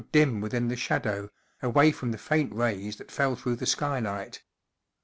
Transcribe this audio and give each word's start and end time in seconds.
dim 0.11 0.41
within 0.41 0.67
the 0.67 0.75
shadow, 0.75 1.29
away 1.61 1.91
from 1.91 2.11
the 2.11 2.17
faint 2.17 2.51
rays 2.55 2.95
that 2.95 3.11
fell 3.11 3.35
through 3.35 3.55
the 3.55 3.67
skylight. 3.67 4.41